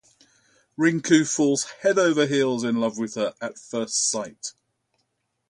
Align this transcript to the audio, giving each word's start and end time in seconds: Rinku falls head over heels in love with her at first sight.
Rinku 0.79 1.31
falls 1.31 1.65
head 1.81 1.99
over 1.99 2.25
heels 2.25 2.63
in 2.63 2.77
love 2.77 2.97
with 2.97 3.13
her 3.13 3.35
at 3.39 3.59
first 3.59 4.09
sight. 4.09 4.53